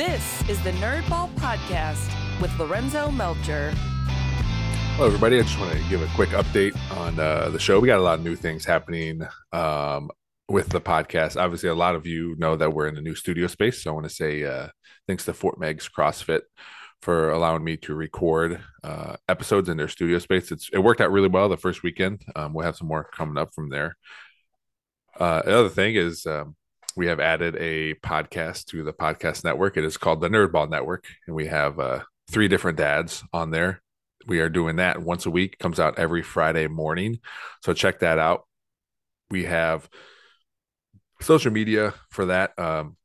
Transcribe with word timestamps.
This 0.00 0.48
is 0.48 0.64
the 0.64 0.70
Nerdball 0.70 1.28
Podcast 1.34 2.10
with 2.40 2.58
Lorenzo 2.58 3.10
Melcher. 3.10 3.70
Hello, 4.94 5.06
everybody. 5.06 5.38
I 5.38 5.42
just 5.42 5.60
want 5.60 5.72
to 5.74 5.88
give 5.90 6.00
a 6.00 6.08
quick 6.14 6.30
update 6.30 6.74
on 6.96 7.20
uh, 7.20 7.50
the 7.50 7.58
show. 7.58 7.78
We 7.78 7.86
got 7.86 7.98
a 7.98 8.02
lot 8.02 8.18
of 8.18 8.24
new 8.24 8.34
things 8.34 8.64
happening 8.64 9.20
um, 9.52 10.10
with 10.48 10.70
the 10.70 10.80
podcast. 10.80 11.38
Obviously, 11.38 11.68
a 11.68 11.74
lot 11.74 11.96
of 11.96 12.06
you 12.06 12.34
know 12.38 12.56
that 12.56 12.72
we're 12.72 12.86
in 12.88 12.96
a 12.96 13.02
new 13.02 13.14
studio 13.14 13.46
space. 13.46 13.82
So 13.82 13.90
I 13.90 13.92
want 13.92 14.08
to 14.08 14.14
say 14.14 14.42
uh, 14.42 14.68
thanks 15.06 15.26
to 15.26 15.34
Fort 15.34 15.60
Meigs 15.60 15.86
CrossFit 15.86 16.40
for 17.02 17.28
allowing 17.28 17.62
me 17.62 17.76
to 17.76 17.94
record 17.94 18.58
uh, 18.82 19.16
episodes 19.28 19.68
in 19.68 19.76
their 19.76 19.88
studio 19.88 20.18
space. 20.18 20.50
It's, 20.50 20.70
it 20.72 20.78
worked 20.78 21.02
out 21.02 21.12
really 21.12 21.28
well 21.28 21.50
the 21.50 21.58
first 21.58 21.82
weekend. 21.82 22.22
Um, 22.34 22.54
we'll 22.54 22.64
have 22.64 22.76
some 22.76 22.88
more 22.88 23.04
coming 23.04 23.36
up 23.36 23.52
from 23.54 23.68
there. 23.68 23.98
Uh, 25.18 25.42
the 25.42 25.58
other 25.58 25.68
thing 25.68 25.94
is 25.94 26.24
um, 26.24 26.56
we 26.96 27.06
have 27.06 27.20
added 27.20 27.56
a 27.56 27.94
podcast 27.94 28.66
to 28.66 28.82
the 28.82 28.92
podcast 28.92 29.44
network. 29.44 29.76
It 29.76 29.84
is 29.84 29.96
called 29.96 30.20
the 30.20 30.28
Nerdball 30.28 30.70
Network, 30.70 31.06
and 31.26 31.36
we 31.36 31.46
have 31.46 31.78
uh, 31.78 32.00
three 32.30 32.48
different 32.48 32.78
dads 32.78 33.22
on 33.32 33.50
there. 33.50 33.82
We 34.26 34.40
are 34.40 34.50
doing 34.50 34.76
that 34.76 35.02
once 35.02 35.26
a 35.26 35.30
week. 35.30 35.58
Comes 35.58 35.80
out 35.80 35.98
every 35.98 36.22
Friday 36.22 36.66
morning, 36.66 37.20
so 37.62 37.72
check 37.72 38.00
that 38.00 38.18
out. 38.18 38.46
We 39.30 39.44
have 39.44 39.88
social 41.20 41.52
media 41.52 41.94
for 42.10 42.26
that. 42.26 42.58
Um, 42.58 42.96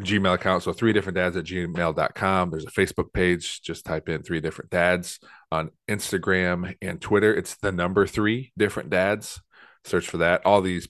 Gmail 0.00 0.34
account. 0.34 0.62
So 0.62 0.72
three 0.72 0.92
different 0.92 1.16
dads 1.16 1.36
at 1.36 1.44
gmail.com. 1.44 2.50
There's 2.50 2.64
a 2.64 2.70
Facebook 2.70 3.12
page. 3.12 3.60
Just 3.62 3.84
type 3.84 4.08
in 4.08 4.22
three 4.22 4.40
different 4.40 4.70
dads 4.70 5.18
on 5.50 5.70
Instagram 5.88 6.76
and 6.80 7.00
Twitter. 7.00 7.34
It's 7.34 7.56
the 7.56 7.72
number 7.72 8.06
three 8.06 8.52
different 8.56 8.90
dads. 8.90 9.40
Search 9.84 10.06
for 10.08 10.18
that. 10.18 10.46
All 10.46 10.62
these 10.62 10.88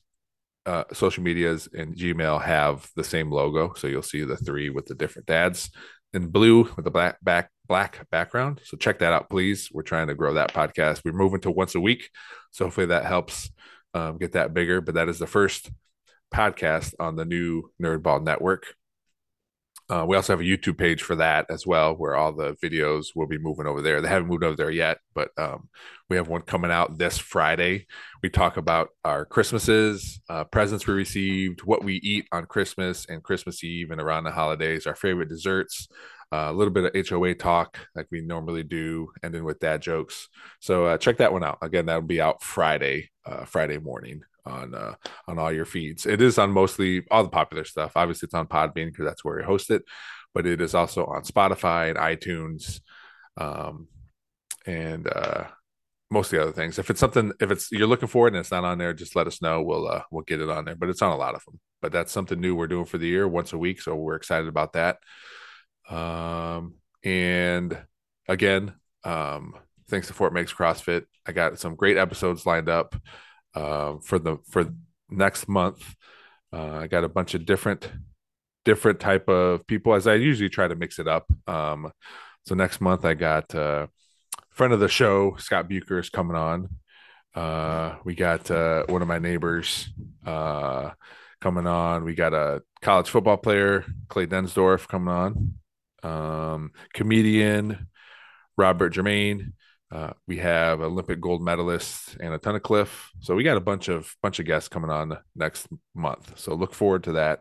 uh, 0.68 0.84
social 0.92 1.22
medias 1.22 1.66
and 1.72 1.96
Gmail 1.96 2.42
have 2.42 2.86
the 2.94 3.02
same 3.02 3.30
logo. 3.30 3.72
So 3.74 3.86
you'll 3.86 4.02
see 4.02 4.22
the 4.24 4.36
three 4.36 4.68
with 4.68 4.84
the 4.84 4.94
different 4.94 5.26
dads 5.26 5.70
in 6.12 6.28
blue 6.28 6.64
with 6.76 6.84
the 6.84 6.90
black 6.90 7.16
back 7.22 7.50
black 7.66 8.06
background. 8.10 8.60
So 8.64 8.76
check 8.76 8.98
that 8.98 9.14
out, 9.14 9.30
please. 9.30 9.70
We're 9.72 9.82
trying 9.82 10.08
to 10.08 10.14
grow 10.14 10.34
that 10.34 10.52
podcast. 10.52 11.02
We're 11.04 11.12
moving 11.12 11.40
to 11.40 11.50
once 11.50 11.74
a 11.74 11.80
week. 11.80 12.10
So 12.50 12.66
hopefully 12.66 12.86
that 12.86 13.06
helps 13.06 13.50
um, 13.94 14.18
get 14.18 14.32
that 14.32 14.52
bigger. 14.52 14.82
But 14.82 14.96
that 14.96 15.08
is 15.08 15.18
the 15.18 15.26
first 15.26 15.70
podcast 16.34 16.94
on 17.00 17.16
the 17.16 17.24
new 17.24 17.70
Nerdball 17.82 18.22
Network. 18.22 18.74
Uh, 19.90 20.04
we 20.06 20.16
also 20.16 20.34
have 20.34 20.40
a 20.40 20.44
YouTube 20.44 20.76
page 20.76 21.02
for 21.02 21.16
that 21.16 21.46
as 21.48 21.66
well, 21.66 21.94
where 21.94 22.14
all 22.14 22.32
the 22.32 22.54
videos 22.62 23.06
will 23.14 23.26
be 23.26 23.38
moving 23.38 23.66
over 23.66 23.80
there. 23.80 24.02
They 24.02 24.08
haven't 24.08 24.28
moved 24.28 24.44
over 24.44 24.56
there 24.56 24.70
yet, 24.70 24.98
but 25.14 25.30
um, 25.38 25.70
we 26.10 26.16
have 26.16 26.28
one 26.28 26.42
coming 26.42 26.70
out 26.70 26.98
this 26.98 27.16
Friday. 27.16 27.86
We 28.22 28.28
talk 28.28 28.58
about 28.58 28.90
our 29.02 29.24
Christmases, 29.24 30.20
uh, 30.28 30.44
presents 30.44 30.86
we 30.86 30.92
received, 30.92 31.62
what 31.62 31.84
we 31.84 31.94
eat 31.96 32.26
on 32.32 32.44
Christmas 32.44 33.06
and 33.08 33.22
Christmas 33.22 33.64
Eve 33.64 33.90
and 33.90 34.00
around 34.00 34.24
the 34.24 34.30
holidays, 34.30 34.86
our 34.86 34.94
favorite 34.94 35.30
desserts, 35.30 35.88
uh, 36.32 36.48
a 36.48 36.52
little 36.52 36.72
bit 36.72 36.94
of 36.94 37.08
HOA 37.08 37.34
talk 37.34 37.78
like 37.96 38.06
we 38.10 38.20
normally 38.20 38.64
do, 38.64 39.08
then 39.22 39.44
with 39.44 39.60
dad 39.60 39.80
jokes. 39.80 40.28
So 40.60 40.84
uh, 40.84 40.98
check 40.98 41.16
that 41.16 41.32
one 41.32 41.44
out. 41.44 41.58
Again, 41.62 41.86
that'll 41.86 42.02
be 42.02 42.20
out 42.20 42.42
Friday, 42.42 43.08
uh, 43.24 43.46
Friday 43.46 43.78
morning 43.78 44.20
on 44.48 44.74
uh, 44.74 44.94
on 45.26 45.38
all 45.38 45.52
your 45.52 45.64
feeds. 45.64 46.06
It 46.06 46.20
is 46.20 46.38
on 46.38 46.50
mostly 46.50 47.04
all 47.10 47.22
the 47.22 47.28
popular 47.28 47.64
stuff. 47.64 47.92
Obviously, 47.96 48.26
it's 48.26 48.34
on 48.34 48.46
Podbean 48.46 48.86
because 48.86 49.04
that's 49.04 49.24
where 49.24 49.36
we 49.36 49.44
host 49.44 49.70
it, 49.70 49.82
but 50.34 50.46
it 50.46 50.60
is 50.60 50.74
also 50.74 51.04
on 51.06 51.22
Spotify 51.22 51.90
and 51.90 51.98
iTunes, 51.98 52.80
um, 53.36 53.88
and 54.66 55.06
uh, 55.06 55.44
most 56.10 56.32
of 56.32 56.38
the 56.38 56.42
other 56.42 56.52
things. 56.52 56.78
If 56.78 56.90
it's 56.90 57.00
something, 57.00 57.32
if 57.40 57.50
it's 57.50 57.70
you're 57.70 57.86
looking 57.86 58.08
for 58.08 58.26
it 58.26 58.34
and 58.34 58.40
it's 58.40 58.50
not 58.50 58.64
on 58.64 58.78
there, 58.78 58.94
just 58.94 59.16
let 59.16 59.26
us 59.26 59.42
know. 59.42 59.62
We'll 59.62 59.88
uh, 59.88 60.02
we'll 60.10 60.24
get 60.24 60.40
it 60.40 60.50
on 60.50 60.64
there. 60.64 60.76
But 60.76 60.88
it's 60.88 61.02
on 61.02 61.12
a 61.12 61.16
lot 61.16 61.34
of 61.34 61.44
them. 61.44 61.60
But 61.80 61.92
that's 61.92 62.12
something 62.12 62.40
new 62.40 62.56
we're 62.56 62.66
doing 62.66 62.86
for 62.86 62.98
the 62.98 63.06
year, 63.06 63.28
once 63.28 63.52
a 63.52 63.58
week. 63.58 63.80
So 63.80 63.94
we're 63.94 64.16
excited 64.16 64.48
about 64.48 64.72
that. 64.72 64.98
Um, 65.88 66.74
and 67.04 67.78
again, 68.26 68.74
um, 69.04 69.54
thanks 69.88 70.08
to 70.08 70.12
Fort 70.12 70.32
Meigs 70.32 70.52
CrossFit, 70.52 71.04
I 71.26 71.32
got 71.32 71.58
some 71.58 71.76
great 71.76 71.96
episodes 71.96 72.46
lined 72.46 72.68
up 72.68 72.94
uh, 73.58 73.98
for 74.00 74.18
the 74.18 74.38
for 74.50 74.72
next 75.10 75.48
month. 75.48 75.94
Uh, 76.52 76.76
I 76.82 76.86
got 76.86 77.04
a 77.04 77.08
bunch 77.08 77.34
of 77.34 77.44
different 77.44 77.90
different 78.64 79.00
type 79.00 79.28
of 79.28 79.66
people 79.66 79.94
as 79.94 80.06
I 80.06 80.14
usually 80.14 80.48
try 80.48 80.68
to 80.68 80.76
mix 80.76 80.98
it 80.98 81.08
up. 81.08 81.26
Um, 81.46 81.90
so 82.46 82.54
next 82.54 82.80
month 82.80 83.04
I 83.04 83.14
got 83.14 83.54
uh, 83.54 83.86
friend 84.50 84.72
of 84.72 84.80
the 84.80 84.88
show 84.88 85.36
Scott 85.38 85.68
Bucher 85.68 85.98
is 85.98 86.10
coming 86.10 86.36
on. 86.36 86.68
Uh, 87.34 87.96
we 88.04 88.14
got 88.14 88.50
uh, 88.50 88.84
one 88.88 89.02
of 89.02 89.08
my 89.08 89.18
neighbors 89.18 89.88
uh, 90.26 90.90
coming 91.40 91.66
on. 91.66 92.04
We 92.04 92.14
got 92.14 92.34
a 92.34 92.62
college 92.82 93.08
football 93.10 93.36
player 93.36 93.84
Clay 94.08 94.26
Densdorf 94.26 94.88
coming 94.88 95.14
on. 95.14 95.54
Um, 96.02 96.70
comedian 96.94 97.88
Robert 98.56 98.90
Germain. 98.90 99.54
Uh, 99.90 100.12
we 100.26 100.36
have 100.38 100.80
Olympic 100.80 101.20
gold 101.20 101.42
medalist 101.42 102.16
Anna 102.20 102.38
Tunnicliffe. 102.38 103.08
So 103.20 103.34
we 103.34 103.42
got 103.42 103.56
a 103.56 103.60
bunch 103.60 103.88
of 103.88 104.14
bunch 104.22 104.38
of 104.38 104.46
guests 104.46 104.68
coming 104.68 104.90
on 104.90 105.16
next 105.34 105.66
month. 105.94 106.38
So 106.38 106.54
look 106.54 106.74
forward 106.74 107.04
to 107.04 107.12
that. 107.12 107.40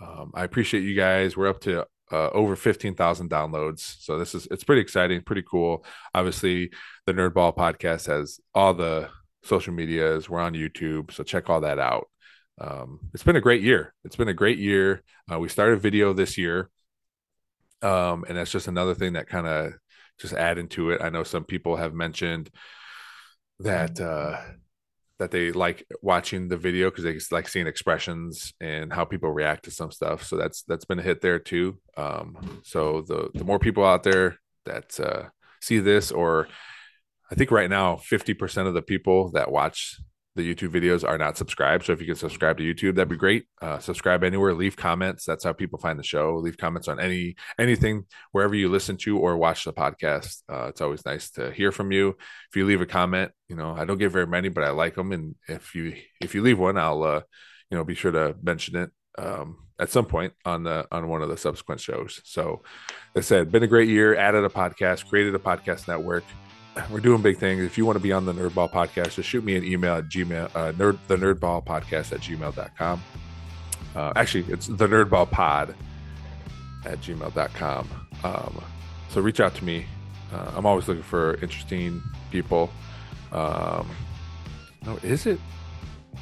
Um, 0.00 0.32
I 0.34 0.44
appreciate 0.44 0.82
you 0.82 0.94
guys. 0.94 1.36
We're 1.36 1.48
up 1.48 1.60
to 1.62 1.86
uh, 2.10 2.30
over 2.30 2.56
15,000 2.56 3.30
downloads. 3.30 3.96
So 4.00 4.18
this 4.18 4.34
is 4.34 4.48
it's 4.50 4.64
pretty 4.64 4.82
exciting, 4.82 5.22
pretty 5.22 5.42
cool. 5.42 5.84
Obviously, 6.14 6.70
the 7.06 7.12
Nerdball 7.12 7.56
podcast 7.56 8.06
has 8.06 8.40
all 8.54 8.74
the 8.74 9.10
social 9.42 9.74
medias. 9.74 10.28
We're 10.28 10.40
on 10.40 10.54
YouTube, 10.54 11.12
so 11.12 11.22
check 11.22 11.50
all 11.50 11.60
that 11.62 11.78
out. 11.78 12.08
Um, 12.60 13.00
it's 13.12 13.24
been 13.24 13.36
a 13.36 13.40
great 13.40 13.62
year. 13.62 13.94
It's 14.04 14.16
been 14.16 14.28
a 14.28 14.34
great 14.34 14.58
year. 14.58 15.02
Uh, 15.30 15.38
we 15.38 15.48
started 15.48 15.80
video 15.80 16.12
this 16.12 16.38
year, 16.38 16.70
um, 17.82 18.24
and 18.28 18.38
that's 18.38 18.52
just 18.52 18.68
another 18.68 18.94
thing 18.94 19.14
that 19.14 19.28
kind 19.28 19.46
of 19.46 19.72
just 20.18 20.34
add 20.34 20.58
into 20.58 20.90
it. 20.90 21.02
I 21.02 21.10
know 21.10 21.22
some 21.22 21.44
people 21.44 21.76
have 21.76 21.94
mentioned 21.94 22.50
that 23.60 24.00
uh 24.00 24.40
that 25.18 25.30
they 25.30 25.52
like 25.52 25.86
watching 26.02 26.48
the 26.48 26.56
video 26.56 26.90
because 26.90 27.04
they 27.04 27.18
like 27.34 27.48
seeing 27.48 27.66
expressions 27.66 28.52
and 28.60 28.92
how 28.92 29.04
people 29.04 29.30
react 29.30 29.64
to 29.64 29.70
some 29.70 29.90
stuff. 29.90 30.24
So 30.24 30.36
that's 30.36 30.62
that's 30.62 30.84
been 30.84 30.98
a 30.98 31.02
hit 31.02 31.20
there 31.20 31.38
too. 31.38 31.78
Um 31.96 32.60
so 32.64 33.02
the 33.02 33.30
the 33.34 33.44
more 33.44 33.58
people 33.58 33.84
out 33.84 34.02
there 34.02 34.38
that 34.64 34.98
uh 34.98 35.24
see 35.60 35.78
this 35.78 36.10
or 36.10 36.48
I 37.30 37.36
think 37.36 37.50
right 37.50 37.70
now 37.70 37.96
50% 37.96 38.66
of 38.66 38.74
the 38.74 38.82
people 38.82 39.30
that 39.32 39.50
watch 39.50 39.98
the 40.36 40.54
YouTube 40.54 40.70
videos 40.70 41.06
are 41.06 41.16
not 41.16 41.36
subscribed. 41.36 41.84
So 41.84 41.92
if 41.92 42.00
you 42.00 42.06
can 42.06 42.16
subscribe 42.16 42.58
to 42.58 42.64
YouTube, 42.64 42.96
that'd 42.96 43.08
be 43.08 43.16
great. 43.16 43.46
Uh, 43.62 43.78
subscribe 43.78 44.24
anywhere, 44.24 44.52
leave 44.52 44.76
comments. 44.76 45.24
That's 45.24 45.44
how 45.44 45.52
people 45.52 45.78
find 45.78 45.98
the 45.98 46.04
show. 46.04 46.36
Leave 46.36 46.56
comments 46.56 46.88
on 46.88 46.98
any 46.98 47.36
anything 47.58 48.06
wherever 48.32 48.54
you 48.54 48.68
listen 48.68 48.96
to 48.98 49.18
or 49.18 49.36
watch 49.36 49.64
the 49.64 49.72
podcast. 49.72 50.42
Uh, 50.50 50.66
it's 50.66 50.80
always 50.80 51.06
nice 51.06 51.30
to 51.32 51.52
hear 51.52 51.70
from 51.70 51.92
you. 51.92 52.16
If 52.50 52.56
you 52.56 52.66
leave 52.66 52.80
a 52.80 52.86
comment, 52.86 53.30
you 53.48 53.54
know 53.54 53.74
I 53.74 53.84
don't 53.84 53.98
get 53.98 54.10
very 54.10 54.26
many, 54.26 54.48
but 54.48 54.64
I 54.64 54.70
like 54.70 54.96
them. 54.96 55.12
And 55.12 55.36
if 55.48 55.74
you 55.74 55.94
if 56.20 56.34
you 56.34 56.42
leave 56.42 56.58
one, 56.58 56.78
I'll 56.78 57.02
uh, 57.02 57.22
you 57.70 57.78
know 57.78 57.84
be 57.84 57.94
sure 57.94 58.12
to 58.12 58.34
mention 58.42 58.76
it 58.76 58.90
um, 59.16 59.58
at 59.78 59.90
some 59.90 60.06
point 60.06 60.32
on 60.44 60.64
the 60.64 60.86
on 60.90 61.08
one 61.08 61.22
of 61.22 61.28
the 61.28 61.36
subsequent 61.36 61.80
shows. 61.80 62.20
So, 62.24 62.62
I 63.16 63.20
said, 63.20 63.52
been 63.52 63.62
a 63.62 63.68
great 63.68 63.88
year. 63.88 64.16
Added 64.16 64.44
a 64.44 64.48
podcast, 64.48 65.08
created 65.08 65.34
a 65.34 65.38
podcast 65.38 65.86
network 65.86 66.24
we're 66.90 67.00
doing 67.00 67.22
big 67.22 67.38
things. 67.38 67.62
If 67.62 67.78
you 67.78 67.86
want 67.86 67.96
to 67.96 68.02
be 68.02 68.12
on 68.12 68.24
the 68.24 68.32
Nerdball 68.32 68.70
podcast, 68.70 69.14
just 69.14 69.28
shoot 69.28 69.44
me 69.44 69.56
an 69.56 69.64
email 69.64 69.96
at 69.96 70.08
gmail, 70.08 70.50
uh, 70.54 70.72
nerd, 70.72 70.98
the 71.08 71.16
nerdball 71.16 71.64
podcast 71.64 72.12
at 72.12 72.20
gmail.com. 72.20 73.02
Uh, 73.94 74.12
actually, 74.16 74.44
it's 74.52 74.66
the 74.66 74.86
nerdball 74.86 75.30
pod 75.30 75.74
at 76.84 77.00
gmail.com. 77.00 77.88
Um, 78.24 78.64
so 79.08 79.20
reach 79.20 79.40
out 79.40 79.54
to 79.56 79.64
me. 79.64 79.86
Uh, 80.32 80.52
I'm 80.56 80.66
always 80.66 80.88
looking 80.88 81.02
for 81.02 81.34
interesting 81.34 82.02
people. 82.30 82.70
Um, 83.32 83.88
no, 84.84 84.98
is 85.02 85.26
it? 85.26 85.38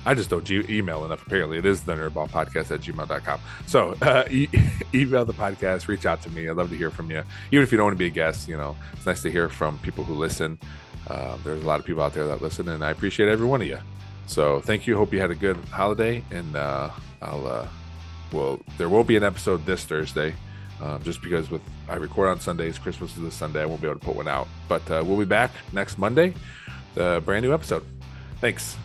I 0.05 0.15
just 0.15 0.31
don't 0.31 0.45
g- 0.45 0.65
email 0.69 1.05
enough. 1.05 1.25
Apparently, 1.27 1.59
it 1.59 1.67
is 1.67 1.83
the 1.83 1.95
nerdball 1.95 2.29
podcast 2.31 2.71
at 2.71 2.81
gmail.com. 2.81 3.41
So 3.67 3.95
uh, 4.03 4.25
e- 4.31 4.49
email 4.93 5.25
the 5.25 5.33
podcast, 5.35 5.87
reach 5.89 6.07
out 6.07 6.23
to 6.23 6.31
me. 6.31 6.49
I'd 6.49 6.57
love 6.57 6.71
to 6.71 6.77
hear 6.77 6.91
from 6.91 7.11
you. 7.11 7.23
Even 7.51 7.63
if 7.63 7.71
you 7.71 7.79
don't 7.79 7.87
want 7.87 7.95
to 7.95 7.99
be 7.99 8.07
a 8.07 8.11
guest, 8.11 8.49
you 8.49 8.57
know, 8.57 8.77
it's 8.93 9.07
nice 9.07 9.23
to 9.23 9.31
hear 9.31 9.49
from 9.49 9.79
people 9.79 10.05
who 10.05 10.15
listen. 10.15 10.59
Uh, 11.09 11.37
there's 11.45 11.63
a 11.63 11.67
lot 11.67 11.79
of 11.81 11.87
people 11.87 12.03
out 12.03 12.15
there 12.15 12.27
that 12.27 12.43
listen, 12.43 12.69
and 12.69 12.85
I 12.85 12.91
appreciate 12.91 13.29
every 13.29 13.47
one 13.47 13.61
of 13.61 13.67
you. 13.69 13.79
So 14.27 14.61
thank 14.61 14.87
you. 14.87 14.97
Hope 14.97 15.13
you 15.13 15.21
had 15.21 15.31
a 15.31 15.35
good 15.37 15.57
holiday, 15.71 16.25
and 16.31 16.57
uh, 16.57 16.91
I'll 17.21 17.47
uh, 17.47 17.67
well, 18.33 18.61
there 18.79 18.89
will 18.89 19.05
be 19.05 19.17
an 19.17 19.25
episode 19.25 19.67
this 19.67 19.85
Thursday. 19.85 20.35
Um, 20.81 21.01
just 21.05 21.23
because 21.23 21.49
with 21.49 21.63
I 21.89 21.95
record 21.95 22.29
on 22.29 22.41
Sundays, 22.41 22.77
Christmas 22.79 23.17
is 23.17 23.23
this 23.23 23.35
Sunday, 23.35 23.63
I 23.63 23.67
won't 23.67 23.81
be 23.81 23.87
able 23.89 24.01
to 24.01 24.05
put 24.05 24.17
one 24.17 24.27
out. 24.27 24.49
But 24.69 24.91
uh, 24.91 25.03
we'll 25.07 25.19
be 25.19 25.25
back 25.25 25.53
next 25.73 25.97
Monday, 25.97 26.35
the 26.95 27.23
brand 27.25 27.45
new 27.45 27.53
episode. 27.55 27.85
Thanks. 28.41 28.77